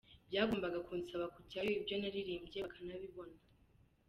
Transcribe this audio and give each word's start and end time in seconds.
Byagombaga 0.29 0.79
kunsaba 0.87 1.25
kujyayo, 1.35 1.71
ibyo 1.79 1.95
naririmbye 2.01 2.59
bakanabibona. 2.65 3.35